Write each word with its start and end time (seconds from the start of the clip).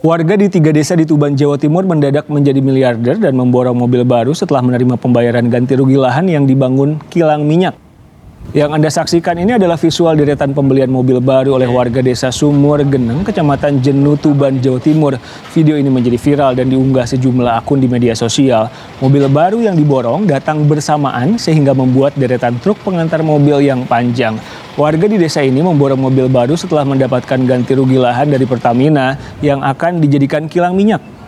Warga 0.00 0.32
di 0.32 0.48
tiga 0.48 0.72
desa 0.72 0.96
di 0.96 1.04
Tuban, 1.04 1.36
Jawa 1.36 1.60
Timur 1.60 1.84
mendadak 1.84 2.24
menjadi 2.32 2.64
miliarder 2.64 3.20
dan 3.20 3.36
memborong 3.36 3.76
mobil 3.76 4.00
baru 4.00 4.32
setelah 4.32 4.64
menerima 4.64 4.96
pembayaran 4.96 5.44
ganti 5.52 5.76
rugi 5.76 6.00
lahan 6.00 6.24
yang 6.24 6.48
dibangun 6.48 6.96
kilang 7.12 7.44
minyak. 7.44 7.76
Yang 8.50 8.70
Anda 8.72 8.90
saksikan 8.90 9.36
ini 9.38 9.60
adalah 9.60 9.78
visual 9.78 10.16
deretan 10.16 10.50
pembelian 10.56 10.90
mobil 10.90 11.22
baru 11.22 11.54
oleh 11.54 11.70
warga 11.70 12.02
desa 12.02 12.34
Sumur 12.34 12.82
Geneng, 12.82 13.22
Kecamatan 13.22 13.78
Jenu, 13.78 14.18
Tuban, 14.18 14.58
Jawa 14.58 14.82
Timur. 14.82 15.14
Video 15.54 15.78
ini 15.78 15.86
menjadi 15.86 16.18
viral 16.18 16.58
dan 16.58 16.66
diunggah 16.66 17.06
sejumlah 17.06 17.62
akun 17.62 17.78
di 17.78 17.86
media 17.86 18.10
sosial. 18.16 18.66
Mobil 18.98 19.30
baru 19.30 19.62
yang 19.62 19.78
diborong 19.78 20.26
datang 20.26 20.66
bersamaan 20.66 21.38
sehingga 21.38 21.76
membuat 21.78 22.18
deretan 22.18 22.58
truk 22.58 22.80
pengantar 22.82 23.22
mobil 23.22 23.62
yang 23.62 23.86
panjang. 23.86 24.34
Warga 24.74 25.06
di 25.06 25.20
desa 25.20 25.46
ini 25.46 25.62
memborong 25.62 26.00
mobil 26.00 26.26
baru 26.26 26.58
setelah 26.58 26.82
mendapatkan 26.82 27.38
ganti 27.46 27.78
rugi 27.78 28.02
lahan 28.02 28.34
dari 28.34 28.50
Pertamina 28.50 29.14
yang 29.44 29.62
akan 29.62 30.02
dijadikan 30.02 30.50
kilang 30.50 30.74
minyak. 30.74 31.19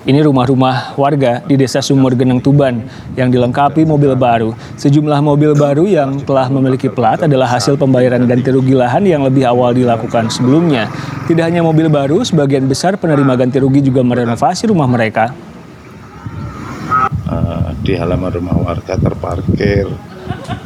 Ini 0.00 0.24
rumah-rumah 0.24 0.96
warga 0.96 1.44
di 1.44 1.60
desa 1.60 1.84
Sumur 1.84 2.16
Geneng 2.16 2.40
Tuban 2.40 2.80
yang 3.20 3.28
dilengkapi 3.28 3.84
mobil 3.84 4.16
baru. 4.16 4.56
Sejumlah 4.80 5.20
mobil 5.20 5.52
baru 5.52 5.84
yang 5.84 6.16
telah 6.24 6.48
memiliki 6.48 6.88
plat 6.88 7.20
adalah 7.20 7.44
hasil 7.44 7.76
pembayaran 7.76 8.24
ganti 8.24 8.48
rugi 8.48 8.72
lahan 8.72 9.04
yang 9.04 9.20
lebih 9.20 9.44
awal 9.44 9.76
dilakukan 9.76 10.32
sebelumnya. 10.32 10.88
Tidak 11.28 11.44
hanya 11.44 11.60
mobil 11.60 11.92
baru, 11.92 12.24
sebagian 12.24 12.64
besar 12.64 12.96
penerima 12.96 13.36
ganti 13.36 13.60
rugi 13.60 13.84
juga 13.84 14.00
merenovasi 14.00 14.72
rumah 14.72 14.88
mereka. 14.88 15.36
Uh, 17.28 17.76
di 17.84 17.92
halaman 17.92 18.32
rumah 18.32 18.56
warga 18.56 18.96
terparkir 18.96 19.84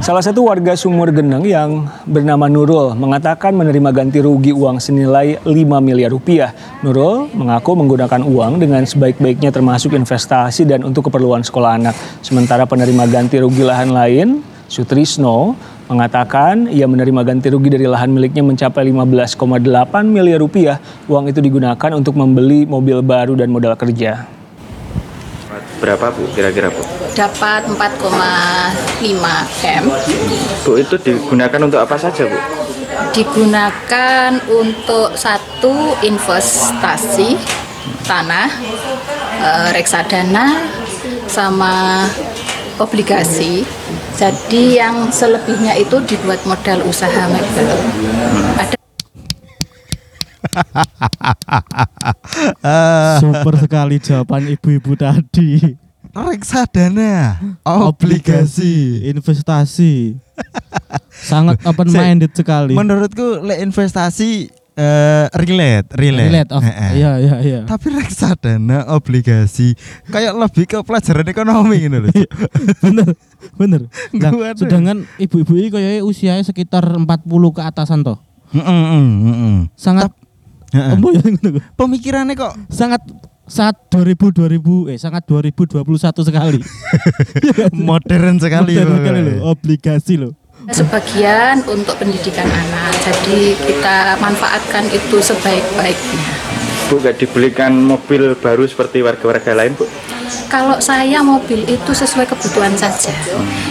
Salah 0.05 0.21
satu 0.21 0.45
warga 0.45 0.77
Sumur 0.77 1.09
Geneng 1.09 1.49
yang 1.49 1.89
bernama 2.05 2.45
Nurul 2.45 2.93
mengatakan 2.93 3.57
menerima 3.57 3.89
ganti 3.89 4.21
rugi 4.21 4.53
uang 4.53 4.77
senilai 4.77 5.41
5 5.41 5.49
miliar 5.81 6.13
rupiah. 6.13 6.53
Nurul 6.85 7.33
mengaku 7.33 7.73
menggunakan 7.73 8.21
uang 8.21 8.61
dengan 8.61 8.85
sebaik-baiknya 8.85 9.49
termasuk 9.49 9.97
investasi 9.97 10.69
dan 10.69 10.85
untuk 10.85 11.09
keperluan 11.09 11.41
sekolah 11.41 11.81
anak. 11.81 11.97
Sementara 12.21 12.69
penerima 12.69 13.09
ganti 13.09 13.41
rugi 13.41 13.65
lahan 13.65 13.97
lain, 13.97 14.45
Sutrisno, 14.69 15.57
mengatakan 15.89 16.69
ia 16.69 16.89
menerima 16.89 17.25
ganti 17.25 17.49
rugi 17.53 17.73
dari 17.73 17.89
lahan 17.89 18.13
miliknya 18.13 18.45
mencapai 18.45 18.85
15,8 18.89 19.41
miliar 20.05 20.41
rupiah. 20.41 20.81
Uang 21.09 21.29
itu 21.29 21.41
digunakan 21.41 21.91
untuk 21.97 22.17
membeli 22.17 22.65
mobil 22.65 23.01
baru 23.01 23.37
dan 23.37 23.49
modal 23.53 23.77
kerja. 23.77 24.29
Berapa 25.81 26.13
Bu 26.13 26.29
kira-kira 26.33 26.73
Bu? 26.73 27.04
Dapat 27.15 27.71
4,5 27.71 28.11
M. 29.63 29.87
Bu 30.67 30.83
itu 30.83 30.99
digunakan 30.99 31.63
untuk 31.63 31.79
apa 31.79 31.95
saja 31.95 32.27
Bu? 32.27 32.35
Digunakan 33.15 34.35
untuk 34.51 35.15
satu 35.15 35.95
investasi 36.03 37.39
tanah, 38.03 38.51
e, 39.39 39.51
reksadana, 39.79 40.67
sama 41.31 42.03
obligasi. 42.83 43.63
Jadi 44.19 44.83
yang 44.83 45.15
selebihnya 45.15 45.79
itu 45.79 46.03
dibuat 46.03 46.43
modal 46.51 46.83
usaha 46.83 47.31
mebel. 47.31 47.79
Ada 48.59 48.75
Super 53.23 53.55
sekali 53.59 53.99
jawaban 54.03 54.47
ibu-ibu 54.51 54.99
tadi. 54.99 55.84
Reksadana, 56.15 57.43
obligasi. 57.67 59.03
investasi. 59.11 60.15
Sangat 61.31 61.59
open 61.67 61.91
minded 61.91 62.31
sekali. 62.35 62.75
Menurutku 62.75 63.43
le 63.43 63.59
investasi 63.63 64.51
eh 64.75 65.27
relate, 65.39 65.87
relate. 65.95 66.31
Relate 66.35 66.51
Heeh. 66.51 66.91
iya 66.99 67.13
iya 67.23 67.37
iya. 67.43 67.61
Tapi 67.63 67.95
reksadana, 67.95 68.91
obligasi 68.91 69.79
kayak 70.11 70.35
lebih 70.35 70.67
ke 70.67 70.79
pelajaran 70.83 71.27
ekonomi 71.31 71.79
gitu 71.87 71.99
loh. 72.03 72.11
bener 72.85 73.09
bener. 73.55 73.81
Nah, 74.19 74.31
Gua 74.35 74.51
sedangkan 74.55 75.07
ibu-ibu 75.19 75.55
ini 75.55 75.69
kayaknya 75.71 76.03
usianya 76.03 76.43
sekitar 76.43 76.83
40 76.83 77.07
ke 77.55 77.63
atasan 77.63 78.03
toh. 78.03 78.19
Heeh, 78.51 78.63
heeh, 78.67 79.07
heeh. 79.31 79.57
Sangat 79.79 80.11
Heeh. 80.75 80.99
Embo 80.99 81.15
ya. 81.15 81.23
Pemikirannya 81.79 82.35
kok 82.35 82.59
sangat 82.67 82.99
saat 83.45 83.77
2000 83.93 84.33
2000 84.33 84.89
eh 84.93 84.99
sangat 84.99 85.29
2021 85.29 85.85
sekali. 86.25 86.61
modern 87.89 88.37
sekali. 88.41 88.73
Modern 88.77 88.97
sekali 89.01 89.21
loh, 89.21 89.37
obligasi 89.53 90.15
loh. 90.17 90.33
sebagian 90.73 91.61
untuk 91.69 92.01
pendidikan 92.01 92.49
anak. 92.49 92.93
Jadi 93.05 93.53
kita 93.69 94.17
manfaatkan 94.17 94.89
itu 94.89 95.21
sebaik-baiknya. 95.21 96.25
Bu 96.89 97.01
gak 97.01 97.21
dibelikan 97.21 97.73
mobil 97.77 98.33
baru 98.37 98.65
seperti 98.65 99.05
warga-warga 99.05 99.53
lain 99.53 99.77
Bu? 99.77 99.85
Kalau 100.49 100.81
saya 100.81 101.21
mobil 101.21 101.69
itu 101.69 101.93
sesuai 101.93 102.25
kebutuhan 102.25 102.73
saja. 102.81 103.13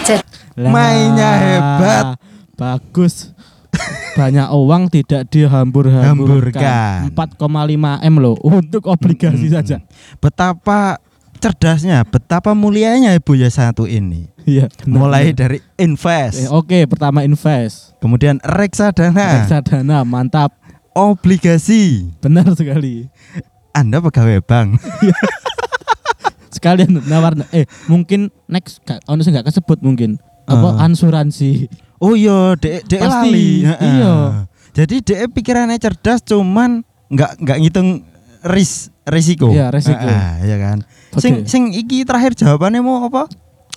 Jadi 0.05 0.21
Lah, 0.53 0.69
Mainnya 0.69 1.31
hebat. 1.33 2.05
Bagus. 2.53 3.32
Banyak 4.13 4.47
uang 4.47 4.83
tidak 4.87 5.25
dihambur-hamburkan. 5.27 7.09
Hamburkan. 7.09 7.09
4,5 7.09 7.97
M 7.99 8.15
loh 8.15 8.37
untuk 8.39 8.85
obligasi 8.85 9.49
Hmm. 9.49 9.55
saja. 9.55 9.77
Betapa 10.17 11.01
cerdasnya, 11.35 12.05
betapa 12.05 12.53
mulianya 12.53 13.11
Ibu 13.13 13.33
ya 13.35 13.49
satu 13.49 13.83
ini. 13.83 14.29
Iya. 14.43 14.69
benar, 14.77 14.91
Mulai 14.93 15.23
benar. 15.25 15.39
dari 15.39 15.57
invest, 15.77 16.35
Eh, 16.37 16.47
Oke, 16.47 16.85
pertama 16.85 17.23
invest. 17.23 17.95
kemudian 17.97 18.37
reksadana, 18.39 19.41
Reksadana 19.41 20.03
mantap. 20.03 20.53
obligasi. 20.93 22.13
Benar 22.19 22.53
sekali. 22.53 23.09
Anda 23.71 23.97
pegawai 23.97 24.39
bank. 24.39 24.77
Sekalian 26.53 27.01
nawar 27.03 27.33
eh 27.49 27.65
mungkin 27.87 28.29
next 28.45 28.77
ono 29.03 29.19
sing 29.19 29.33
gak 29.33 29.49
kesebut 29.49 29.81
mungkin. 29.81 30.21
Apa 30.45 30.77
Eh. 30.77 30.85
asuransi. 30.85 31.65
Oh 32.01 32.13
iya, 32.17 32.57
dek 32.57 32.87
dek 32.89 33.01
Pasti, 33.01 33.11
lali. 33.29 33.49
Iya. 33.65 34.15
Jadi 34.73 34.95
dek 35.05 35.19
pikirannya 35.35 35.77
cerdas, 35.77 36.25
cuman 36.25 36.81
nggak 37.13 37.31
nggak 37.43 37.57
ngitung 37.61 37.89
ris 38.43 38.89
risiko. 39.07 39.51
Iya, 39.51 39.71
risiko. 39.71 40.03
Heeh, 40.03 40.49
iya 40.49 40.57
kan. 40.59 40.77
Oke. 41.13 41.21
Sing 41.21 41.33
sing 41.45 41.63
iki 41.71 42.03
terakhir 42.03 42.35
jawabannya 42.35 42.81
mau 42.83 43.05
apa? 43.07 43.29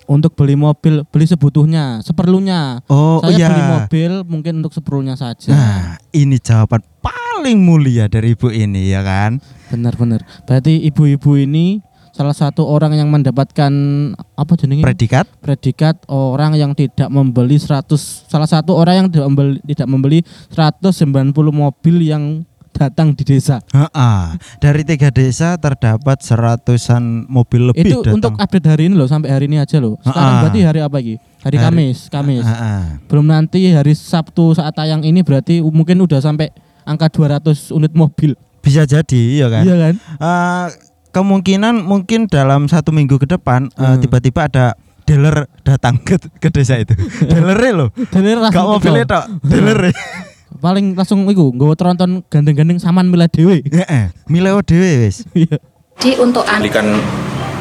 Untuk 0.07 0.39
beli 0.39 0.55
mobil, 0.55 1.03
beli 1.11 1.27
sebutuhnya, 1.27 1.99
seperlunya. 1.99 2.79
Oh 2.87 3.19
Saya 3.19 3.35
iya. 3.35 3.47
beli 3.51 3.63
mobil 3.67 4.11
mungkin 4.23 4.63
untuk 4.63 4.71
seperlunya 4.71 5.19
saja. 5.19 5.51
Nah, 5.51 5.99
ini 6.15 6.39
jawaban 6.39 6.79
paling 7.03 7.59
mulia 7.59 8.07
dari 8.07 8.31
ibu 8.31 8.47
ini 8.47 8.87
ya 8.87 9.03
kan. 9.03 9.43
Benar-benar. 9.67 10.23
Berarti 10.47 10.79
ibu-ibu 10.87 11.35
ini 11.35 11.83
salah 12.17 12.33
satu 12.33 12.65
orang 12.65 12.97
yang 12.97 13.13
mendapatkan 13.13 13.69
apa 14.17 14.53
jenenge? 14.57 14.81
Predikat 14.81 15.29
predikat 15.37 16.01
orang 16.09 16.57
yang 16.57 16.73
tidak 16.73 17.13
membeli 17.13 17.61
100 17.61 17.85
salah 18.25 18.49
satu 18.49 18.73
orang 18.73 19.05
yang 19.05 19.07
tidak 19.13 19.29
membeli 19.29 19.61
tidak 19.69 19.87
membeli 19.87 20.19
190 20.49 21.29
mobil 21.53 21.95
yang 22.01 22.41
datang 22.73 23.13
di 23.13 23.25
desa. 23.25 23.61
Heeh. 23.73 24.21
Dari 24.61 24.81
tiga 24.85 25.09
desa 25.09 25.57
terdapat 25.57 26.21
seratusan 26.21 27.25
mobil 27.25 27.73
lebih 27.73 27.85
itu 27.85 27.99
datang. 28.05 28.17
untuk 28.21 28.33
update 28.37 28.67
hari 28.69 28.83
ini 28.89 28.95
loh 28.97 29.09
sampai 29.09 29.29
hari 29.33 29.45
ini 29.49 29.57
aja 29.57 29.77
loh. 29.81 29.97
Sekarang 30.01 30.45
berarti 30.45 30.59
hari 30.61 30.79
apa 30.81 30.95
lagi? 30.97 31.15
Hari, 31.41 31.57
Hari- 31.57 31.65
Kamis, 31.73 31.97
Kamis. 32.09 32.45
Heeh. 32.45 32.81
Belum 33.09 33.25
nanti 33.25 33.73
hari 33.73 33.93
Sabtu 33.97 34.53
saat 34.53 34.73
tayang 34.77 35.01
ini 35.01 35.25
berarti 35.25 35.61
mungkin 35.61 36.01
udah 36.05 36.21
sampai 36.21 36.53
angka 36.85 37.09
200 37.09 37.73
unit 37.73 37.93
mobil. 37.97 38.37
Bisa 38.61 38.85
jadi 38.85 39.21
ya 39.41 39.47
kan. 39.49 39.63
Iya 39.65 39.75
kan? 39.79 39.93
Eh, 39.97 40.67
kemungkinan 41.09 41.81
mungkin 41.81 42.27
dalam 42.27 42.65
satu 42.65 42.89
minggu 42.89 43.17
ke 43.17 43.27
depan 43.27 43.71
eh, 43.71 43.83
Hmm. 43.87 43.99
tiba-tiba 43.99 44.45
ada 44.45 44.65
dealer 45.03 45.47
datang 45.61 45.95
ke, 45.97 46.19
ke 46.19 46.49
desa 46.49 46.75
itu. 46.75 46.91
Dealernya 47.31 47.71
loh. 47.73 47.89
Dan 48.11 48.27
langsung 48.37 48.51
Gak 48.59 48.67
mobilnya 48.75 49.05
teko. 49.05 49.13
tok, 49.13 49.25
dealernya. 49.41 49.93
Paling 50.57 50.85
langsung 50.93 51.23
iku 51.25 51.53
nggawa 51.53 51.75
tronton 51.75 52.25
gandeng-gandeng 52.25 52.75
saman 52.77 53.07
milah 53.07 53.29
dhewe. 53.29 53.63
Heeh. 53.63 54.11
Mileo 54.27 54.59
dhewe 54.59 55.05
wis. 55.05 55.23
Iya. 55.37 55.57
Jadi 55.97 56.13
untuk 56.19 56.45
belikan 56.45 56.85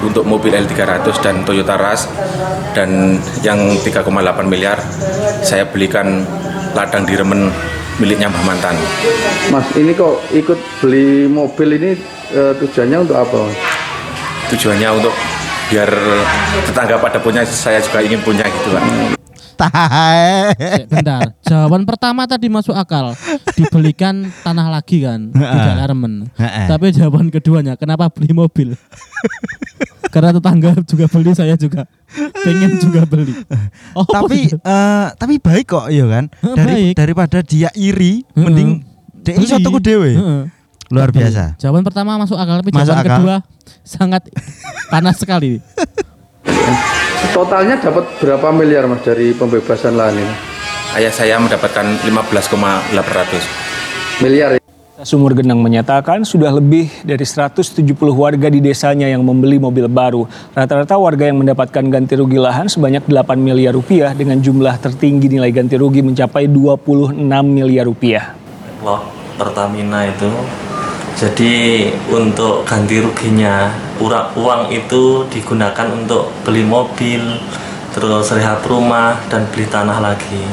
untuk 0.02 0.28
mobil 0.28 0.52
L300 0.52 1.08
dan 1.20 1.40
Toyota 1.42 1.72
Rush 1.75 2.04
dan 2.72 3.16
yang 3.40 3.56
3,8 3.81 4.04
miliar 4.44 4.76
saya 5.40 5.64
belikan 5.64 6.20
ladang 6.72 7.08
di 7.08 7.16
Remen 7.16 7.49
miliknya 7.96 8.28
Mbah 8.28 8.44
Mantan. 8.44 8.76
Mas 9.49 9.64
ini 9.72 9.96
kok 9.96 10.20
ikut 10.31 10.60
beli 10.78 11.25
mobil 11.26 11.81
ini 11.81 11.90
eh, 12.32 12.52
tujuannya 12.58 12.99
untuk 13.02 13.17
apa? 13.17 13.40
Tujuannya 14.50 14.88
untuk 14.94 15.14
biar 15.67 15.90
tetangga 16.62 16.96
pada 17.02 17.19
punya 17.19 17.43
saya 17.43 17.82
juga 17.82 17.99
ingin 17.99 18.23
punya 18.23 18.46
gitu 18.46 18.70
kan. 18.70 18.84
Bentar. 20.87 21.32
Jawaban 21.43 21.88
pertama 21.88 22.28
tadi 22.28 22.46
masuk 22.52 22.76
akal. 22.76 23.17
Dibelikan 23.56 24.28
tanah 24.44 24.69
lagi 24.69 25.00
kan, 25.02 25.32
tidak 25.32 25.87
Remen. 25.88 26.28
Heeh. 26.37 26.67
Tapi 26.69 26.93
jawaban 26.93 27.32
keduanya, 27.32 27.73
kenapa 27.75 28.12
beli 28.12 28.37
mobil? 28.37 28.69
Karena 30.12 30.37
tetangga 30.37 30.76
juga 30.84 31.08
beli, 31.08 31.32
saya 31.32 31.56
juga 31.56 31.88
pengen 32.44 32.78
juga 32.78 33.08
beli. 33.08 33.32
Oh, 33.96 34.05
tapi 34.05 34.52
eh, 34.52 35.06
tapi 35.17 35.40
baik 35.40 35.73
kok 35.73 35.88
ya 35.88 36.05
kan. 36.05 36.28
Heeh, 36.28 36.56
Dari 36.56 36.75
baik. 36.93 36.94
daripada 37.00 37.40
dia 37.40 37.73
iri, 37.73 38.28
mending 38.37 38.84
dia 39.25 39.40
iso 39.40 39.56
tuku 39.56 39.81
dhewe. 39.81 40.12
Luar 40.90 41.10
biasa. 41.10 41.58
Jawaban 41.58 41.82
pertama 41.82 42.14
masuk 42.14 42.38
akal 42.38 42.62
tapi 42.62 42.70
Masuk 42.70 42.86
jawaban 42.86 43.02
akal. 43.02 43.16
kedua 43.18 43.36
sangat 43.82 44.22
panas 44.86 45.18
sekali. 45.18 45.58
Totalnya 47.34 47.76
dapat 47.82 48.06
berapa 48.22 48.48
miliar 48.54 48.86
mas 48.86 49.02
dari 49.02 49.34
pembebasan 49.34 49.98
lahan 49.98 50.22
ini? 50.22 50.34
Ayah 50.94 51.12
saya 51.12 51.36
mendapatkan 51.42 51.84
15,800. 52.06 54.22
Miliar 54.22 54.56
ya? 54.56 54.62
Sumur 55.04 55.36
Genang 55.36 55.60
menyatakan 55.60 56.24
sudah 56.24 56.48
lebih 56.48 56.88
dari 57.04 57.20
170 57.20 57.84
warga 58.16 58.48
di 58.48 58.64
desanya 58.64 59.04
yang 59.04 59.20
membeli 59.20 59.60
mobil 59.60 59.92
baru. 59.92 60.24
Rata-rata 60.56 60.96
warga 60.96 61.28
yang 61.28 61.36
mendapatkan 61.36 61.84
ganti 61.92 62.16
rugi 62.16 62.40
lahan 62.40 62.64
sebanyak 62.64 63.04
8 63.04 63.36
miliar 63.36 63.76
rupiah 63.76 64.16
dengan 64.16 64.40
jumlah 64.40 64.72
tertinggi 64.80 65.28
nilai 65.28 65.52
ganti 65.52 65.76
rugi 65.76 66.00
mencapai 66.00 66.48
26 66.48 67.12
miliar 67.44 67.84
rupiah. 67.84 68.32
loh 68.80 69.04
Pertamina 69.36 70.08
itu 70.08 70.32
jadi 71.16 71.88
untuk 72.12 72.68
ganti 72.68 73.00
ruginya 73.00 73.72
uang 74.36 74.68
itu 74.68 75.24
digunakan 75.32 75.88
untuk 75.88 76.28
beli 76.44 76.60
mobil 76.60 77.40
terus 77.96 78.28
rehab 78.36 78.60
rumah 78.68 79.16
dan 79.32 79.48
beli 79.48 79.64
tanah 79.64 80.04
lagi 80.04 80.44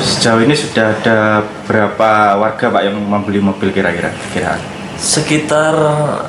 Sejauh 0.00 0.40
ini 0.44 0.52
sudah 0.56 0.96
ada 0.96 1.44
berapa 1.68 2.38
warga 2.40 2.72
Pak 2.72 2.82
yang 2.84 2.96
membeli 2.96 3.40
mobil 3.42 3.72
kira-kira? 3.74 4.10
Kira. 4.32 4.56
sekitar 5.00 5.74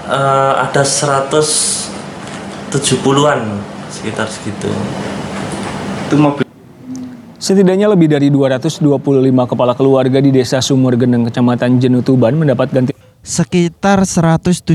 eh, 0.07 0.53
ada 0.65 0.83
170-an 0.83 3.41
sekitar 3.91 4.27
segitu 4.31 4.71
Itu 6.07 6.15
mobil 6.17 6.50
Setidaknya 7.41 7.89
lebih 7.89 8.05
dari 8.05 8.29
225 8.29 8.85
kepala 9.49 9.73
keluarga 9.73 10.21
di 10.21 10.29
desa 10.29 10.61
Sumur 10.61 10.93
Geneng, 10.93 11.25
Kecamatan 11.25 11.81
Jenutuban 11.81 12.37
mendapat 12.37 12.69
ganti 12.69 12.93
Sekitar 13.19 14.05
170 14.05 14.69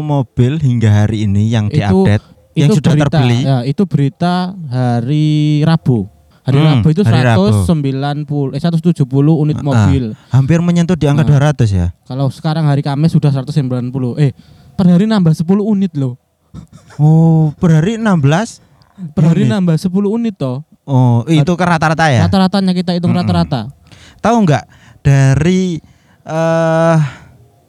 mobil 0.00 0.52
hingga 0.58 0.90
hari 0.92 1.22
ini 1.24 1.46
yang 1.48 1.66
diupdate 1.66 2.22
yang 2.52 2.70
sudah 2.70 2.92
berita, 2.92 3.10
terbeli. 3.12 3.38
Ya, 3.40 3.58
itu 3.62 3.82
berita 3.84 4.34
hari 4.66 5.26
Rabu. 5.62 6.10
Hari 6.40 6.54
Hmm, 6.56 6.66
Rabu 6.76 6.88
itu 6.88 7.02
hari 7.02 7.22
Rabu. 7.24 7.46
190 7.62 8.50
eh 8.50 8.60
170 8.60 9.06
unit 9.36 9.54
Ah, 9.56 9.62
mobil. 9.64 10.04
hampir 10.28 10.58
menyentuh 10.58 10.94
di 10.94 11.06
angka 11.06 11.22
Ah. 11.24 11.54
200 11.54 11.68
ya. 11.68 11.94
Kalau 12.04 12.26
sekarang 12.28 12.66
hari 12.66 12.82
Kamis 12.82 13.10
sudah 13.10 13.30
190. 13.30 14.18
Eh, 14.18 14.34
per 14.72 14.86
hari 14.88 15.06
nambah 15.06 15.30
10 15.30 15.62
unit 15.64 15.94
loh. 15.94 16.18
Oh, 16.96 17.54
per 17.54 17.70
hari 17.72 17.94
16. 17.94 18.58
Per 19.08 19.22
hari 19.24 19.46
Unit. 19.46 19.52
nambah 19.52 19.76
10 19.76 20.10
unit 20.10 20.34
toh. 20.34 20.66
Oh, 20.90 21.22
itu 21.24 21.52
ke 21.54 21.62
rata-rata 21.62 22.10
ya. 22.10 22.26
Rata-ratanya 22.26 22.74
kita 22.74 22.90
hitung 22.92 23.14
rata-rata. 23.14 23.70
Tahu 24.18 24.36
nggak 24.42 24.64
dari 25.00 25.78
eh 26.20 26.98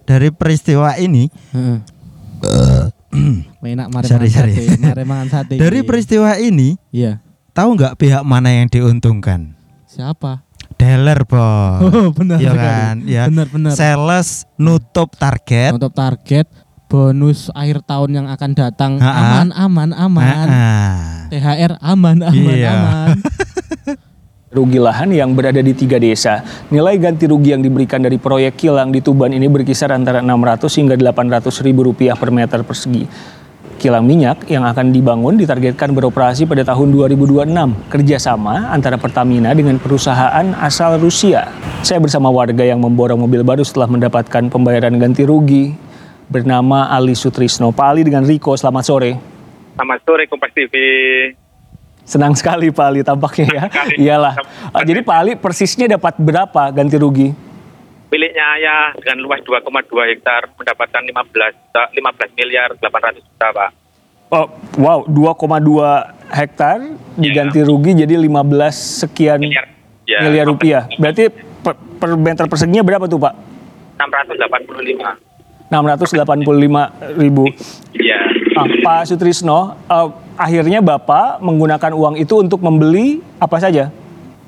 dari 0.04 0.30
peristiwa 0.30 0.98
ini 0.98 1.30
Heeh. 1.54 1.78
Enak 3.62 3.88
mari 3.88 4.06
Sorry, 4.06 4.28
mangan 4.28 4.36
sorry. 4.36 4.54
sate, 4.58 4.82
mari 4.90 5.04
mangan 5.06 5.28
sate. 5.30 5.56
dari 5.56 5.80
peristiwa 5.82 6.36
ini 6.36 6.76
Iya. 6.90 7.22
tahu 7.52 7.78
nggak 7.78 7.96
pihak 7.96 8.24
mana 8.24 8.50
yang 8.52 8.68
diuntungkan? 8.68 9.54
Siapa? 9.86 10.44
Dealer, 10.76 11.22
Bos. 11.24 11.86
Oh, 11.86 12.10
benar 12.10 12.42
Iya 12.42 12.52
sekali. 12.52 12.66
kan? 12.66 12.96
Ya. 13.06 13.24
Benar 13.30 13.48
benar. 13.48 13.72
Sales 13.72 14.50
nutup 14.58 15.14
target. 15.14 15.72
Untuk 15.72 15.94
target 15.94 16.50
bonus 16.88 17.48
akhir 17.54 17.86
tahun 17.86 18.10
yang 18.14 18.28
akan 18.28 18.52
datang 18.52 18.92
Ha-ha. 18.98 19.46
aman 19.46 19.50
aman 19.54 19.90
aman. 19.94 20.48
THR 21.32 21.80
aman 21.80 22.28
aman 22.28 22.56
Iya. 22.60 22.72
aman. 22.76 23.18
rugi 24.52 24.84
lahan 24.84 25.16
yang 25.16 25.32
berada 25.32 25.64
di 25.64 25.72
tiga 25.72 25.96
desa. 25.96 26.44
Nilai 26.68 27.00
ganti 27.00 27.24
rugi 27.24 27.56
yang 27.56 27.64
diberikan 27.64 28.04
dari 28.04 28.20
proyek 28.20 28.60
kilang 28.60 28.92
di 28.92 29.00
Tuban 29.00 29.32
ini 29.32 29.48
berkisar 29.48 29.96
antara 29.96 30.20
600 30.20 30.68
hingga 30.76 30.96
800 31.00 31.64
ribu 31.64 31.88
rupiah 31.88 32.20
per 32.20 32.36
meter 32.36 32.60
persegi. 32.68 33.08
Kilang 33.80 34.06
minyak 34.06 34.46
yang 34.52 34.62
akan 34.68 34.94
dibangun 34.94 35.40
ditargetkan 35.40 35.96
beroperasi 35.96 36.46
pada 36.46 36.62
tahun 36.68 36.94
2026. 36.94 37.48
Kerjasama 37.90 38.70
antara 38.70 39.00
Pertamina 39.00 39.56
dengan 39.56 39.80
perusahaan 39.82 40.46
asal 40.60 41.00
Rusia. 41.02 41.48
Saya 41.82 41.98
bersama 41.98 42.30
warga 42.30 42.62
yang 42.62 42.78
memborong 42.78 43.24
mobil 43.24 43.42
baru 43.42 43.66
setelah 43.66 43.90
mendapatkan 43.90 44.52
pembayaran 44.52 45.00
ganti 45.02 45.26
rugi 45.26 45.74
bernama 46.30 46.92
Ali 46.92 47.18
Sutrisno. 47.18 47.74
Pak 47.74 47.88
Ali 47.88 48.06
dengan 48.06 48.28
Riko, 48.28 48.54
selamat 48.54 48.84
sore. 48.86 49.31
Selamat 49.76 50.00
sore 50.04 50.24
Kompas 50.28 50.52
TV. 50.52 50.74
Senang 52.04 52.34
sekali 52.36 52.74
Pak 52.74 52.86
Ali 52.92 53.02
tampaknya 53.06 53.48
ya. 53.48 53.64
Iyalah. 53.96 54.34
Ah, 54.74 54.84
jadi 54.84 55.00
Pak 55.06 55.16
Ali 55.16 55.34
persisnya 55.38 55.88
dapat 55.88 56.18
berapa 56.20 56.74
ganti 56.74 56.98
rugi? 57.00 57.30
Miliknya 58.12 58.46
ayah 58.60 58.92
dengan 59.00 59.24
luas 59.24 59.40
2,2 59.48 59.88
hektar 60.12 60.52
mendapatkan 60.60 61.00
15 61.00 61.56
juta, 61.56 61.84
15 61.96 62.36
miliar 62.36 62.70
800 62.76 63.24
juta, 63.24 63.48
Pak. 63.56 63.70
Oh, 64.32 64.48
wow, 64.80 65.00
2,2 65.08 66.32
hektar 66.32 66.78
diganti 67.16 67.64
rugi 67.64 68.04
jadi 68.04 68.16
15 68.16 69.08
sekian 69.08 69.40
Miliar. 69.40 69.68
Ya, 70.08 70.20
miliar 70.28 70.46
rupiah. 70.48 70.84
Berarti 71.00 71.32
per, 71.32 71.80
per 71.80 72.10
meter 72.20 72.46
perseginya 72.52 72.84
berapa 72.84 73.08
tuh 73.08 73.20
Pak? 73.20 73.34
685. 73.96 75.31
685 75.72 76.44
ribu. 77.16 77.48
Iya. 77.96 78.20
Ah, 78.52 78.68
Pak 78.68 79.08
Sutrisno, 79.08 79.80
eh, 79.88 80.08
akhirnya 80.36 80.84
Bapak 80.84 81.40
menggunakan 81.40 81.96
uang 81.96 82.20
itu 82.20 82.44
untuk 82.44 82.60
membeli 82.60 83.24
apa 83.40 83.56
saja? 83.58 83.88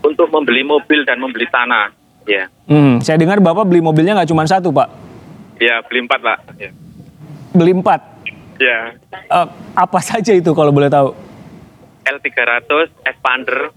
Untuk 0.04 0.28
membeli 0.28 0.68
mobil 0.68 1.08
dan 1.08 1.24
membeli 1.24 1.48
tanah. 1.48 1.96
Ya. 2.28 2.52
Hmm, 2.68 3.00
saya 3.00 3.16
dengar 3.16 3.40
Bapak 3.40 3.64
beli 3.64 3.80
mobilnya 3.80 4.20
nggak 4.20 4.30
cuma 4.30 4.44
satu 4.44 4.72
Pak, 4.72 4.88
Ya, 5.60 5.80
beli 5.88 6.04
empat, 6.04 6.20
Pak. 6.20 6.38
Ya. 6.60 6.72
beli 7.56 7.72
empat. 7.72 8.00
Ya. 8.60 8.92
Eh, 9.16 9.48
apa 9.76 10.00
saja 10.04 10.36
itu 10.36 10.52
kalau 10.52 10.76
boleh 10.76 10.92
tahu? 10.92 11.16
L300, 12.04 12.92
Expander, 13.08 13.72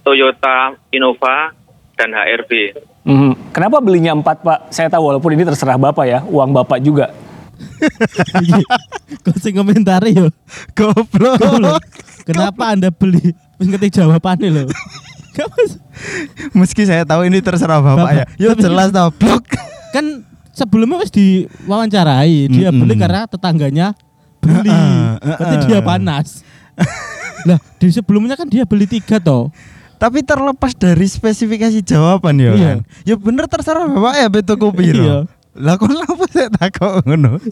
Toyota 0.00 0.72
Innova, 0.88 1.52
dan 1.98 2.14
HRV. 2.14 2.50
Mhm. 3.02 3.32
Kenapa 3.50 3.82
belinya 3.82 4.14
empat 4.14 4.40
Pak? 4.40 4.58
Saya 4.70 4.86
tahu 4.86 5.10
walaupun 5.10 5.34
ini 5.34 5.42
terserah 5.42 5.74
Bapak 5.74 6.06
ya, 6.06 6.22
uang 6.22 6.54
Bapak 6.54 6.78
juga. 6.78 7.10
Kok 9.26 9.36
sing 9.42 9.58
komentari 9.58 10.14
yo. 10.14 10.30
Goblok. 10.78 11.42
Goblok. 11.42 11.82
Kenapa 12.22 12.70
Anda 12.70 12.94
beli? 12.94 13.34
Wis 13.58 13.66
jawabannya 13.90 14.48
loh. 14.52 14.68
Meski 16.54 16.86
saya 16.86 17.02
tahu 17.02 17.26
ini 17.26 17.42
terserah 17.42 17.82
Bapak, 17.82 17.98
Bapak. 17.98 18.12
ya. 18.14 18.24
Yo 18.38 18.48
Tapi- 18.54 18.62
jelas 18.62 18.88
toh, 18.94 19.10
blok. 19.10 19.42
kan 19.90 20.04
sebelumnya 20.54 21.00
wis 21.00 21.10
diwawancarai, 21.10 22.46
dia 22.46 22.68
beli 22.70 22.94
Mm-mm. 22.94 23.02
karena 23.02 23.20
tetangganya 23.26 23.86
beli. 24.38 24.70
Heeh, 24.70 25.18
Berarti 25.18 25.54
heeh. 25.56 25.70
dia 25.70 25.80
panas. 25.82 26.26
lah, 27.46 27.58
di 27.78 27.88
sebelumnya 27.90 28.34
kan 28.34 28.46
dia 28.46 28.62
beli 28.66 28.86
tiga 28.86 29.18
toh. 29.18 29.50
Tapi 29.98 30.22
terlepas 30.22 30.72
dari 30.72 31.04
spesifikasi 31.04 31.82
jawaban 31.82 32.38
ya 32.38 32.50
Iya. 32.50 32.66
kan. 32.72 32.78
Ya 33.02 33.14
bener 33.14 33.44
terserah 33.44 33.84
Bapak 33.84 34.14
ya 34.16 34.26
betul 34.26 34.56
kopi 34.56 34.94
Iya. 34.94 35.26
Lah 35.52 35.74
kok 35.74 35.90
apa 35.90 36.24
saya 36.28 36.48
takut 36.48 37.02
ngono? 37.04 37.42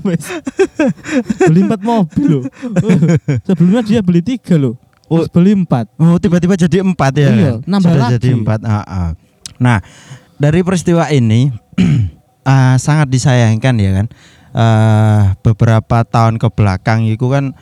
Wes. 0.00 0.22
beli 1.42 1.60
empat 1.60 1.80
mobil 1.82 2.26
loh. 2.30 2.42
Oh, 2.78 2.98
sebelumnya 3.42 3.82
dia 3.82 4.00
beli 4.00 4.22
tiga 4.22 4.54
loh. 4.54 4.78
Oh. 5.08 5.26
Beli 5.26 5.56
empat. 5.56 5.90
Oh 5.96 6.14
tiba-tiba 6.16 6.54
jadi 6.54 6.80
empat 6.80 7.12
ya 7.12 7.28
Iya, 7.28 7.52
nambah 7.64 7.90
Sudah 7.90 8.02
lagi. 8.06 8.14
jadi 8.16 8.28
empat 8.36 8.60
ah, 8.62 8.84
ah. 8.84 9.08
Nah 9.58 9.82
dari 10.36 10.60
peristiwa 10.60 11.10
ini 11.10 11.50
ah, 12.44 12.76
sangat 12.76 13.08
disayangkan 13.08 13.74
ya 13.76 13.92
kan 13.94 14.08
Eh, 14.48 15.22
Beberapa 15.40 16.02
tahun 16.02 16.36
ke 16.36 16.48
belakang 16.48 17.04
itu 17.04 17.28
kan 17.28 17.52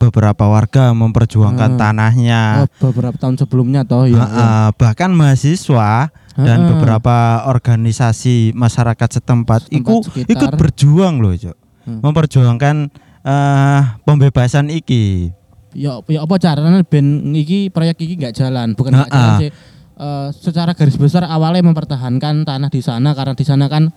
Beberapa 0.00 0.48
warga 0.48 0.90
memperjuangkan 0.90 1.70
Hmm. 1.70 1.78
tanahnya 1.78 2.64
Oh, 2.64 2.88
beberapa 2.88 3.12
tahun 3.14 3.36
sebelumnya 3.36 3.84
toh 3.84 4.08
ya. 4.08 4.16
Ah, 4.16 4.32
ah, 4.32 4.68
Bahkan 4.72 5.12
mahasiswa 5.12 6.08
dan 6.34 6.58
Heeh. 6.58 6.68
beberapa 6.72 7.16
organisasi 7.44 8.56
masyarakat 8.56 9.08
setempat, 9.12 9.68
Setempat 9.68 9.76
ikut 9.76 10.00
sekitar. 10.08 10.32
ikut 10.32 10.50
berjuang 10.56 11.20
loh 11.20 11.32
Cok. 11.32 11.56
Hmm. 11.84 12.00
Memperjuangkan 12.00 12.76
eh, 13.20 13.80
pembebasan 14.00 14.72
iki. 14.72 15.28
Ya, 15.70 16.00
ya 16.02 16.24
apa 16.24 16.34
caranya 16.34 16.80
ben 16.82 17.06
iki 17.30 17.68
proyek 17.68 18.00
iki 18.00 18.16
nggak 18.16 18.32
jalan, 18.32 18.72
bukan 18.72 18.96
nggak 18.96 19.06
Nah, 19.06 19.14
jalan 19.14 19.32
sih. 19.38 19.50
Eh, 19.94 20.28
secara 20.34 20.72
garis 20.72 20.96
besar 20.96 21.22
awalnya 21.24 21.60
mempertahankan 21.62 22.42
tanah 22.42 22.66
di 22.66 22.80
sana 22.80 23.12
karena 23.12 23.36
di 23.36 23.44
sana 23.44 23.68
kan 23.68 23.92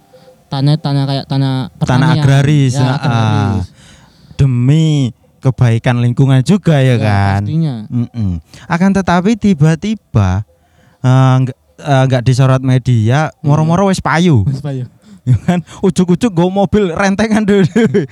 tanah 0.46 0.76
tanah 0.76 1.04
kayak 1.08 1.26
tanah 1.26 1.72
Tanah 1.72 1.80
pertanian. 1.80 2.20
agraris, 2.20 2.76
Ya, 2.76 2.92
agraris. 2.94 3.72
demi 4.36 5.16
kebaikan 5.44 6.00
lingkungan 6.00 6.40
juga 6.42 6.80
ya, 6.80 6.96
Ya, 6.96 6.96
kan. 6.98 7.42
pastinya. 7.44 7.76
Mm-mm. 7.92 8.40
Akan 8.66 8.96
tetapi 8.96 9.36
tiba-tiba 9.36 10.48
eh, 11.00 11.36
nggak 11.44 11.58
eh, 11.78 12.04
nggak 12.08 12.24
disorot 12.24 12.64
media, 12.64 13.28
Iya. 13.28 13.44
moro-moro 13.44 13.92
wis 13.92 14.00
payu. 14.00 14.48
Mas 14.48 14.64
Bayu. 14.64 14.88
Ya 15.24 15.40
kan 15.40 15.64
ujuk-ujuk 15.80 16.36
gue 16.36 16.50
mobil 16.52 16.92
rentengan 16.92 17.48
dulu 17.48 17.64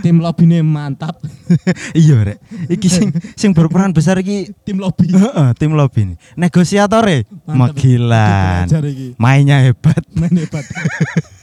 Tim 0.00 0.16
lobbynya 0.16 0.64
mantap. 0.64 1.20
iya 1.92 2.24
rek 2.24 2.40
iki 2.72 2.88
sing 2.88 3.12
sing 3.36 3.52
berperan 3.52 3.92
besar 3.92 4.16
iki 4.16 4.48
Tim 4.64 4.80
lobby. 4.80 5.12
Heeh, 5.12 5.48
tim 5.60 5.76
lobby 5.76 6.08
ini. 6.08 6.14
Negosiatore 6.40 7.28
Mantap. 7.44 7.76
Magilan. 7.76 8.64
Mainnya 9.20 9.60
hebat. 9.60 10.00
Main 10.16 10.32
hebat. 10.40 10.64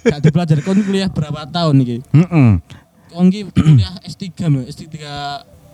Gak 0.01 0.25
dipelajari 0.25 0.65
kon 0.65 0.81
kuliah 0.81 1.13
berapa 1.13 1.45
tahun 1.45 1.77
iki? 1.85 1.97
Heeh. 2.17 2.49
Kon 2.57 2.86
iki 3.25 3.49
kuliah 3.49 3.93
S3 4.11 4.23
Mbak. 4.47 4.65
S3 4.69 4.85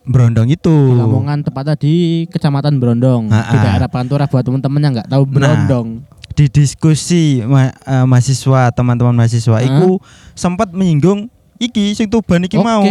Brondong 0.02 0.46
itu. 0.46 0.68
Di 0.68 0.94
Lamongan 0.94 1.40
tepatnya 1.40 1.74
di 1.74 1.94
Kecamatan 2.26 2.76
Brondong, 2.76 3.26
di 3.26 3.32
Ha-ha. 3.32 3.56
daerah 3.56 3.88
Pantura 3.88 4.26
buat 4.26 4.42
teman-teman 4.42 4.80
yang 4.80 4.92
nggak 4.92 5.08
tahu 5.08 5.22
Nah, 5.24 5.32
Brondong. 5.32 5.88
Di 6.32 6.48
diskusi 6.48 7.40
ma- 7.40 7.72
eh, 7.72 8.04
mahasiswa, 8.04 8.68
teman-teman 8.70 9.12
mahasiswa 9.14 9.52
Hah? 9.54 9.62
iku 9.62 10.00
sempat 10.32 10.68
menyinggung 10.70 11.28
iki 11.56 11.92
sing 11.92 12.08
Tuban 12.08 12.42
iki 12.42 12.56
Oke. 12.56 12.66
mau. 12.66 12.82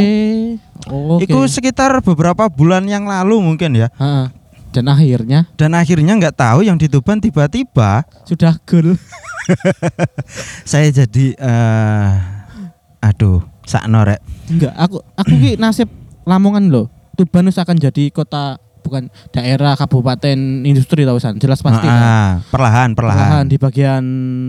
Oke. 1.12 1.25
Iku 1.25 1.43
sekitar 1.45 1.91
beberapa 2.00 2.48
bulan 2.48 2.86
yang 2.86 3.03
lalu 3.03 3.38
mungkin 3.38 3.75
ya. 3.75 3.89
Heeh. 3.93 4.29
Dan 4.71 4.88
akhirnya 4.88 5.51
Dan 5.53 5.75
akhirnya 5.75 6.15
nggak 6.15 6.31
tahu 6.33 6.63
yang 6.63 6.79
di 6.79 6.88
Tuban 6.88 7.19
tiba-tiba 7.19 8.07
sudah 8.24 8.55
gol. 8.63 8.95
saya 10.63 10.88
jadi 10.89 11.36
eh 11.36 12.12
aduh, 13.00 13.41
sakno 13.72 14.04
rek. 14.04 14.20
Enggak, 14.48 14.74
aku 14.75 15.00
aku 15.13 15.32
ki 15.32 15.51
nasib 15.56 15.88
Lamongan 16.22 16.68
loh. 16.68 16.86
Tuban 17.13 17.48
akan 17.48 17.78
jadi 17.78 18.10
kota 18.10 18.56
bukan 18.82 19.08
daerah 19.30 19.74
kabupaten 19.74 20.36
industri 20.62 21.01
tau 21.01 21.18
San. 21.18 21.38
Jelas 21.38 21.60
pasti 21.60 21.82
kan. 21.82 21.96
Ah, 21.96 22.32
perlahan, 22.46 22.92
Perlahan 22.92 23.18
perlahan. 23.32 23.46
di 23.46 23.56
bagian 23.56 24.04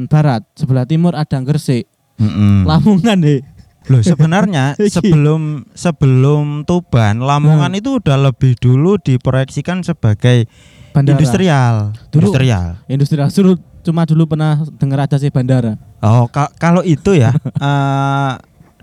barat, 0.07 0.43
sebelah 0.52 0.83
timur 0.83 1.12
ada 1.12 1.38
Gresik. 1.38 1.87
Mm-mm. 2.17 2.64
Lamongan 2.64 3.19
deh. 3.19 3.41
Loh 3.85 3.99
sebenarnya 3.99 4.73
Iki. 4.79 4.88
sebelum 4.93 5.67
sebelum 5.73 6.62
Tuban, 6.62 7.19
Lamongan 7.19 7.73
itu 7.73 7.99
udah 7.99 8.17
lebih 8.23 8.55
dulu 8.55 8.95
diproyeksikan 8.97 9.83
sebagai 9.83 10.47
Bandara. 10.93 11.14
industrial. 11.14 11.75
Dulu- 12.09 12.31
Industrial. 12.31 12.67
Industrial 12.87 13.29
suruh 13.29 13.57
cuma 13.83 14.05
dulu 14.05 14.29
pernah 14.29 14.61
dengar 14.76 15.02
aja 15.02 15.19
sih 15.19 15.29
bandara. 15.29 15.75
Oh, 15.99 16.25
ka- 16.26 16.55
kalau 16.55 16.81
itu 16.81 17.12
ya 17.12 17.35
eh, 17.59 18.33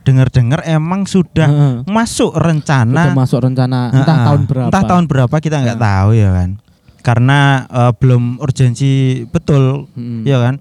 dengar-dengar 0.09 0.65
emang 0.65 1.05
sudah 1.05 1.45
Heeh. 1.45 1.75
masuk 1.85 2.33
rencana 2.33 3.13
masuk 3.13 3.39
rencana 3.39 3.93
entah 3.93 4.09
Heeh. 4.11 4.25
tahun 4.25 4.41
berapa. 4.43 4.67
Entah 4.67 4.83
tahun 4.83 5.05
berapa 5.05 5.35
kita 5.37 5.57
nggak 5.59 5.77
Nah. 5.77 5.85
tahu 5.85 6.09
ya 6.11 6.29
kan. 6.33 6.49
Karena 6.99 7.39
eh, 7.63 7.91
belum 7.93 8.23
urgensi 8.37 8.91
betul 9.25 9.85
Mm. 9.93 10.25
ya 10.25 10.37
kan. 10.39 10.57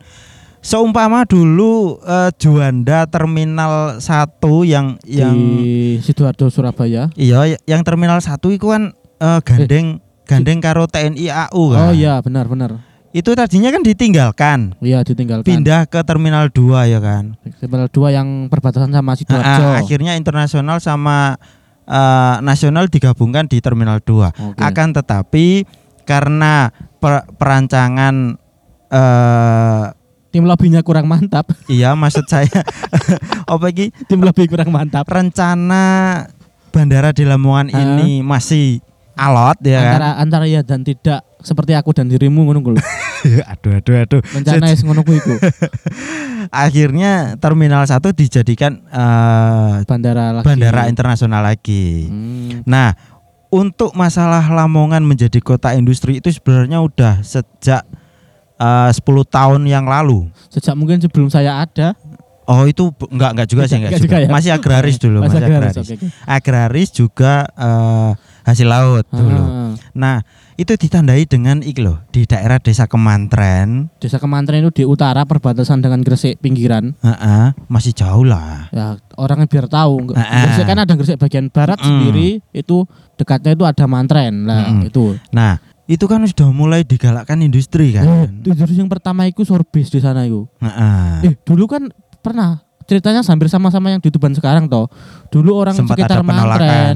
Seumpama 0.59 1.23
dulu 1.23 1.97
eh, 2.01 2.31
Juanda 2.37 3.07
Terminal 3.07 3.99
1 3.99 4.37
yang 4.65 4.99
yang 5.03 5.33
di 5.33 5.97
Sidoarjo 5.99 6.47
Surabaya. 6.49 7.09
Iya, 7.15 7.57
yang 7.65 7.81
terminal 7.81 8.19
satu 8.19 8.51
itu 8.51 8.69
kan 8.69 8.93
eh, 9.17 9.41
gandeng 9.41 10.03
gandeng 10.23 10.59
karo 10.59 10.85
TNI 10.85 11.27
AU 11.49 11.57
Oh 11.57 11.73
kan. 11.73 11.95
iya, 11.95 12.21
benar 12.21 12.47
benar. 12.47 12.85
Itu 13.11 13.33
tadinya 13.33 13.69
kan 13.69 13.81
ditinggalkan, 13.81 14.77
Iya, 14.79 15.01
ditinggalkan. 15.01 15.43
pindah 15.43 15.85
ke 15.85 16.01
terminal 16.03 16.49
2 16.49 16.85
ya 16.85 17.01
kan. 17.01 17.41
Terminal 17.57 17.89
2 17.89 18.09
yang 18.11 18.29
perbatasan 18.47 18.91
sama 18.91 19.11
Ah, 19.11 19.17
Sidoarjo. 19.17 19.65
ah, 19.65 19.75
akhirnya 19.79 20.13
internasional 20.15 20.77
sama 20.79 21.41
eh, 21.85 22.37
nasional 22.41 22.85
digabungkan 22.87 23.49
di 23.49 23.59
terminal 23.59 23.97
2. 23.99 24.29
Oke. 24.29 24.61
Akan 24.61 24.93
tetapi 24.93 25.65
karena 26.05 26.69
per- 26.95 27.25
perancangan 27.33 28.37
eh 28.89 29.85
Tim 30.29 30.45
lobbynya 30.45 30.81
kurang 30.83 31.09
mantap. 31.09 31.49
iya 31.67 31.93
maksud 31.95 32.29
saya 32.29 32.53
apa 33.49 33.67
iki 33.67 33.89
Tim 34.05 34.21
lobby 34.21 34.45
kurang 34.45 34.69
mantap. 34.69 35.09
rencana 35.09 36.25
bandara 36.69 37.11
di 37.11 37.25
Lamongan 37.25 37.73
Ah. 37.73 37.81
ini 37.97 38.21
masih 38.21 38.85
alot 39.19 39.59
ya 39.67 39.79
kan. 39.83 39.91
Antara 39.99 40.09
antara 40.23 40.45
ya 40.47 40.63
dan 40.63 40.87
tidak 40.87 41.27
seperti 41.43 41.75
aku 41.75 41.91
dan 41.91 42.07
dirimu 42.07 42.47
ngono 42.47 42.63
lho. 42.63 42.79
aduh 43.53 43.73
aduh 43.79 43.95
aduh. 43.99 44.21
Rencana 44.23 44.71
wis 44.71 44.87
ngono 44.87 45.03
iku. 45.03 45.35
akhirnya 46.65 47.35
terminal 47.37 47.85
1 47.85 47.99
dijadikan 48.15 48.79
eh, 48.87 49.75
Bandara 49.85 50.41
lagi. 50.41 50.47
bandara 50.47 50.83
internasional 50.87 51.43
lagi. 51.43 52.09
Hmm. 52.09 52.63
Nah, 52.65 52.95
untuk 53.49 53.93
masalah 53.93 54.45
Lamongan 54.47 55.03
menjadi 55.05 55.43
kota 55.43 55.75
industri 55.75 56.21
itu 56.23 56.31
sebenarnya 56.31 56.79
udah 56.81 57.21
sejak 57.21 57.83
eh, 58.57 58.91
10 58.95 59.03
tahun 59.29 59.61
yang 59.67 59.85
lalu. 59.85 60.31
Sejak 60.49 60.79
mungkin 60.79 61.03
sebelum 61.03 61.29
saya 61.29 61.63
ada. 61.67 61.93
Oh 62.49 62.65
itu 62.65 62.89
enggak 63.13 63.37
enggak 63.37 63.49
juga 63.53 63.63
sih 63.69 63.77
Enggak 63.77 63.93
enggak, 63.93 64.01
juga 64.09 64.17
juga. 64.17 64.25
ya? 64.25 64.29
Masih 64.33 64.51
agraris 64.57 64.97
dulu, 65.05 65.19
Masih 65.21 65.37
masih, 65.37 65.45
agraris, 65.53 65.75
agraris. 65.77 65.89
oke. 65.93 66.07
Agraris 66.25 66.89
juga 66.97 67.33
eh, 67.53 68.11
hasil 68.49 68.67
laut 68.67 69.05
dulu. 69.13 69.45
Ah, 69.45 69.69
Nah, 69.93 70.17
itu 70.57 70.75
ditandai 70.75 71.29
dengan 71.29 71.61
iki 71.61 71.83
loh, 71.83 72.01
di 72.09 72.25
daerah 72.25 72.57
Desa 72.59 72.89
Kemantren, 72.89 73.93
Desa 74.01 74.17
Kemantren 74.17 74.65
itu 74.65 74.83
di 74.83 74.85
utara 74.89 75.27
perbatasan 75.29 75.85
dengan 75.85 76.01
Gresik 76.01 76.41
pinggiran. 76.41 76.95
Heeh, 77.03 77.53
masih 77.69 77.93
jauh 77.93 78.25
lah. 78.25 78.71
Ya, 78.73 78.97
orang 79.19 79.45
biar 79.47 79.67
tahu. 79.69 80.15
Ah, 80.15 80.23
ah. 80.23 80.43
Gresik 80.49 80.65
kan 80.67 80.79
ada 80.81 80.95
Gresik 80.97 81.19
bagian 81.21 81.53
barat 81.53 81.79
Mm. 81.79 81.87
sendiri, 81.87 82.29
itu 82.51 82.89
dekatnya 83.21 83.53
itu 83.55 83.65
ada 83.67 83.85
Mantren. 83.85 84.47
Lah, 84.49 84.71
Mm-mm. 84.73 84.89
itu. 84.89 85.19
Nah, 85.31 85.59
itu 85.89 86.05
kan 86.07 86.25
sudah 86.27 86.49
mulai 86.51 86.83
digalakkan 86.87 87.41
industri 87.43 87.93
kan. 87.95 88.29
industri 88.29 88.77
yang 88.77 88.91
pertama 88.91 89.27
itu 89.27 89.43
sorbis 89.43 89.93
di 89.93 90.01
sana 90.01 90.25
itu. 90.25 90.47
Heeh. 90.63 91.33
Eh, 91.33 91.35
dulu 91.43 91.65
kan 91.67 91.89
pernah 92.21 92.61
ceritanya 92.89 93.21
hampir 93.21 93.47
sama-sama 93.47 93.93
yang 93.93 94.01
di 94.01 94.09
Tuban 94.09 94.33
sekarang 94.33 94.65
toh. 94.67 94.89
Dulu 95.29 95.53
orang 95.53 95.77
Sempat 95.77 95.95
sekitar 95.95 96.19
ada 96.19 96.25
penolakan. 96.25 96.95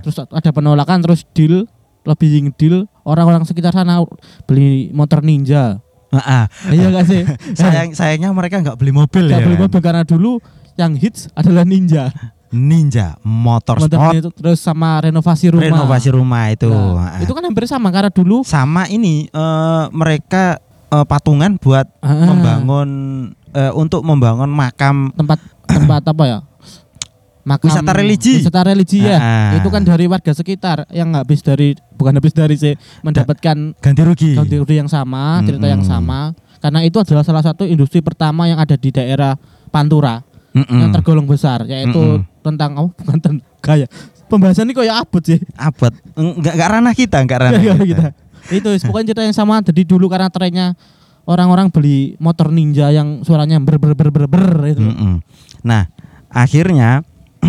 Terus 0.00 0.16
ada 0.24 0.50
penolakan, 0.50 0.98
terus 1.04 1.20
deal, 1.30 1.68
lobbying 2.02 2.48
deal, 2.56 2.88
orang-orang 3.04 3.44
sekitar 3.44 3.70
sana 3.70 4.00
beli 4.48 4.88
motor 4.90 5.20
ninja. 5.20 5.84
Heeh. 6.08 6.44
iya 6.72 6.86
gak 6.88 7.04
sih? 7.04 7.20
Sayang 7.60 7.92
sayangnya 7.92 8.32
mereka 8.32 8.64
nggak 8.64 8.80
beli 8.80 8.96
mobil 8.96 9.28
Gak 9.28 9.44
ya. 9.44 9.44
beli 9.44 9.60
mobil 9.60 9.80
karena 9.84 10.08
dulu 10.08 10.40
yang 10.80 10.96
hits 10.96 11.28
adalah 11.36 11.68
ninja. 11.68 12.08
Ninja 12.48 13.20
Motorsport. 13.20 13.92
Motor 13.92 14.16
itu 14.16 14.30
terus 14.32 14.56
sama 14.56 15.04
renovasi 15.04 15.52
rumah. 15.52 15.68
Renovasi 15.68 16.08
rumah 16.08 16.48
itu. 16.48 16.64
Nah, 16.64 17.12
Ah. 17.12 17.20
itu 17.20 17.28
kan 17.28 17.44
hampir 17.44 17.68
sama 17.68 17.92
karena 17.92 18.08
dulu 18.08 18.40
sama 18.40 18.88
ini 18.88 19.28
eh, 19.28 19.84
mereka 19.92 20.56
eh, 20.88 21.04
patungan 21.04 21.56
buat 21.56 21.86
Ah. 22.00 22.26
membangun 22.26 22.88
eh, 23.52 23.72
untuk 23.72 24.04
membangun 24.04 24.48
makam 24.48 25.12
tempat 25.12 25.38
tempat 25.64 26.02
apa 26.04 26.24
ya? 26.24 26.40
Makam 27.48 27.72
Wisata 27.72 27.96
religi. 27.96 28.44
Wisata 28.44 28.60
religi 28.60 29.00
ya. 29.00 29.16
Ah. 29.16 29.52
Itu 29.56 29.72
kan 29.72 29.80
dari 29.80 30.04
warga 30.04 30.36
sekitar 30.36 30.84
yang 30.92 31.16
habis 31.16 31.40
dari 31.40 31.72
bukan 31.96 32.12
habis 32.20 32.36
dari 32.36 32.60
sih 32.60 32.76
mendapatkan 33.00 33.72
ganti 33.80 34.02
rugi. 34.04 34.36
ganti 34.36 34.60
rugi 34.60 34.76
yang 34.76 34.90
sama, 34.90 35.40
cerita 35.40 35.64
yang 35.64 35.80
sama. 35.80 36.36
Karena 36.60 36.84
itu 36.84 37.00
adalah 37.00 37.24
salah 37.24 37.40
satu 37.40 37.64
industri 37.64 38.04
pertama 38.04 38.44
yang 38.44 38.60
ada 38.60 38.76
di 38.76 38.92
daerah 38.92 39.38
Pantura 39.70 40.20
Mm-mm. 40.52 40.76
yang 40.76 40.90
tergolong 40.92 41.24
besar 41.24 41.64
yaitu 41.64 42.20
Mm-mm. 42.20 42.42
tentang 42.42 42.76
oh 42.76 42.88
bukan 42.92 43.16
tentang 43.16 43.36
gaya. 43.64 43.86
Pembahasan 44.28 44.68
ini 44.68 44.76
kok 44.76 44.84
ya 44.84 45.00
abot 45.00 45.24
sih. 45.24 45.40
Abot. 45.56 45.88
Enggak 46.12 46.52
enggak 46.52 46.68
ranah 46.68 46.92
kita, 46.92 47.16
enggak 47.24 47.38
ranah 47.48 47.60
kita. 47.64 47.80
kita. 47.80 48.06
Itu 48.48 48.68
pokoknya 48.82 49.06
cerita 49.08 49.22
yang 49.22 49.36
sama. 49.36 49.60
Jadi 49.60 49.84
dulu 49.84 50.08
karena 50.08 50.28
trennya 50.28 50.72
orang-orang 51.24 51.68
beli 51.68 52.16
motor 52.16 52.48
ninja 52.48 52.88
yang 52.88 53.20
suaranya 53.20 53.60
ber 53.60 53.76
ber 53.76 53.92
ber 53.92 54.08
ber, 54.08 54.24
ber 54.24 54.46
itu. 54.66 54.80
Mm-mm. 54.80 55.20
Nah, 55.60 55.88
akhirnya 56.28 57.04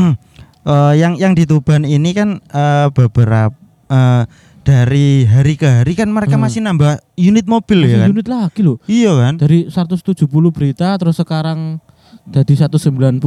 eh, 0.66 0.94
yang 0.96 1.16
yang 1.16 1.32
di 1.32 1.44
Tuban 1.44 1.84
ini 1.84 2.12
kan 2.12 2.44
eh, 2.44 2.88
beberapa 2.92 3.56
eh, 3.88 4.24
dari 4.60 5.26
hari 5.26 5.56
ke 5.56 5.66
hari 5.82 5.96
kan 5.96 6.12
mereka 6.12 6.36
Hmm. 6.36 6.44
masih 6.46 6.62
nambah 6.62 7.00
unit 7.16 7.48
mobil 7.48 7.80
Masih 7.80 7.96
ya 7.96 8.00
kan. 8.04 8.10
unit 8.12 8.28
lagi 8.28 8.62
loh. 8.62 8.78
Iya 8.86 9.12
kan? 9.18 9.34
Dari 9.40 9.66
170 9.66 10.30
berita 10.52 10.94
terus 10.96 11.18
sekarang 11.18 11.80
jadi 12.28 12.68
190. 12.68 13.18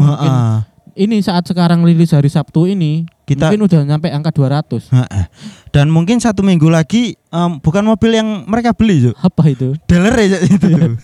Mungkin 0.00 0.32
Heeh. 0.32 0.56
ini 0.96 1.20
saat 1.20 1.44
sekarang 1.44 1.84
rilis 1.84 2.14
hari 2.14 2.30
Sabtu 2.30 2.64
ini 2.64 3.04
Kita- 3.26 3.50
mungkin 3.50 3.66
udah 3.66 3.80
nyampe 3.82 4.06
angka 4.06 4.30
200. 4.30 4.86
Heeh. 4.94 5.24
Dan 5.74 5.90
mungkin 5.90 6.22
satu 6.22 6.46
minggu 6.46 6.70
lagi 6.70 7.18
em, 7.34 7.58
bukan 7.58 7.82
mobil 7.82 8.14
yang 8.14 8.46
mereka 8.46 8.70
beli, 8.70 9.10
Cuk. 9.10 9.18
Apa 9.18 9.42
itu? 9.50 9.74
Dealer 9.90 10.14
ya 10.14 10.38
itu. 10.46 10.66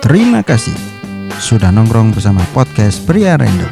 Terima 0.00 0.42
kasih 0.42 0.74
sudah 1.38 1.70
nongkrong 1.70 2.10
bersama 2.10 2.42
podcast 2.50 3.04
Pria 3.06 3.38
Random. 3.38 3.70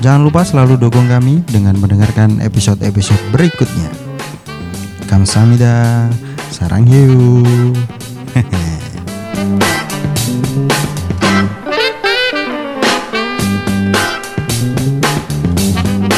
Jangan 0.00 0.20
lupa 0.24 0.44
selalu 0.44 0.80
dukung 0.80 1.08
kami 1.08 1.44
dengan 1.48 1.76
mendengarkan 1.76 2.40
episode-episode 2.40 3.20
berikutnya. 3.32 3.88
Kamsahamnida, 5.08 6.08
sarang 6.50 6.86
hiu. 6.86 7.46
Hehe. 8.34 8.66